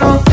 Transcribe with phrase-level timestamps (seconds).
[0.00, 0.31] no.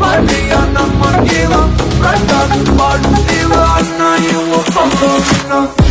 [0.00, 1.68] Полюбила,
[1.98, 2.38] правда,
[2.78, 5.83] полюбила, она его половина.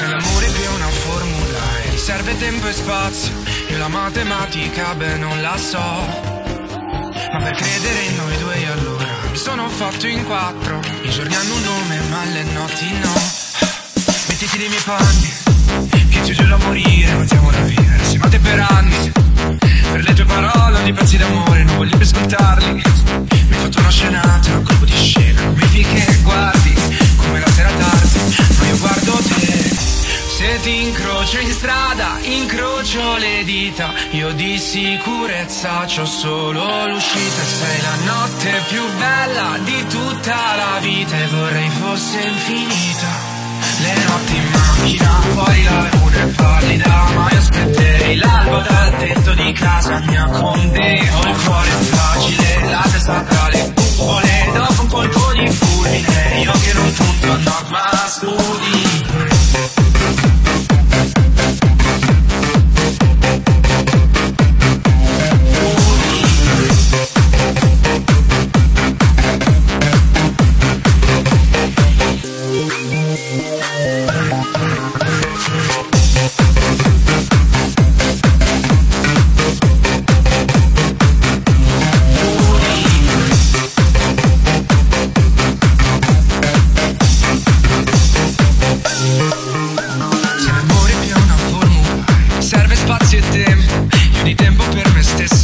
[0.00, 3.34] Se l'amore è più una formula e serve tempo e spazio,
[3.68, 5.78] io la matematica beh non la so.
[5.78, 10.80] Ma per credere in noi due allora mi sono fatto in quattro.
[11.02, 13.12] I giorni hanno un nome ma le notti no.
[14.28, 15.32] Mettiti nei miei panni,
[15.90, 17.98] che ti giuro a morire, mettiamola via.
[18.04, 19.12] Siamo te per anni,
[19.92, 22.72] per le tue parole, di pezzi d'amore, non voglio più ascoltarli.
[22.72, 24.59] Mi hai fatto una scenata,
[30.70, 33.92] ti incrocio in strada, incrocio le dita.
[34.12, 37.42] Io di sicurezza c'ho solo l'uscita.
[37.42, 43.08] Sei la notte più bella di tutta la vita e vorrei fosse infinita.
[43.80, 48.16] Le notti in macchina, fuori la luna è pallida, ma io aspetterei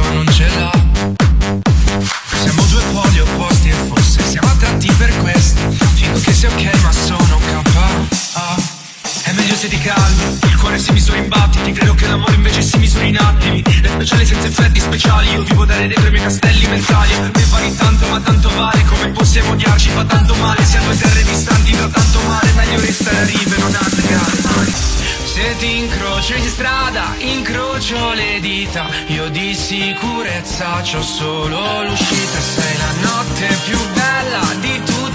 [0.00, 0.70] me stesso non ce l'ho
[2.42, 5.60] Siamo due poli opposti e forse siamo attratti per questo
[5.94, 7.40] Fingo che sia ok ma sono
[7.72, 8.08] KO
[9.24, 12.62] È meglio se ti calmi Il cuore si misura in battiti Credo che l'amore invece
[12.62, 13.62] si misuri in attimi.
[13.62, 15.30] È speciale senza effetti speciali.
[15.32, 18.84] Io vivo dare dentro i miei castelli mentali A me pari tanto ma tanto vale.
[18.84, 19.88] Come possiamo odiarci?
[19.90, 20.64] Fa tanto male.
[20.64, 22.52] Siamo due terre distanti fa tanto male.
[22.52, 23.29] Meglio restare
[25.60, 28.88] ti incrocio in strada, incrocio le dita.
[29.08, 32.40] Io di sicurezza c'ho solo l'uscita.
[32.40, 35.09] Sei la notte più bella di tutta